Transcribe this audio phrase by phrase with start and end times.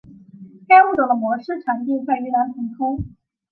[0.67, 3.05] 该物种的模式产地在云南腾冲。